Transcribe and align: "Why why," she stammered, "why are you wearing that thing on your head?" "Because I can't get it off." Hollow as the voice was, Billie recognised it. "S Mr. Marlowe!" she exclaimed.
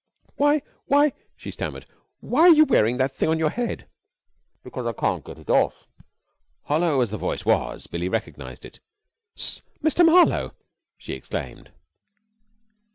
"Why 0.37 0.63
why," 0.87 1.13
she 1.37 1.51
stammered, 1.51 1.85
"why 2.21 2.41
are 2.49 2.55
you 2.55 2.65
wearing 2.65 2.97
that 2.97 3.15
thing 3.15 3.29
on 3.29 3.37
your 3.37 3.51
head?" 3.51 3.87
"Because 4.63 4.87
I 4.87 4.93
can't 4.93 5.23
get 5.23 5.37
it 5.37 5.47
off." 5.51 5.87
Hollow 6.63 7.01
as 7.01 7.11
the 7.11 7.19
voice 7.19 7.45
was, 7.45 7.85
Billie 7.85 8.09
recognised 8.09 8.65
it. 8.65 8.79
"S 9.37 9.61
Mr. 9.83 10.03
Marlowe!" 10.03 10.55
she 10.97 11.13
exclaimed. 11.13 11.71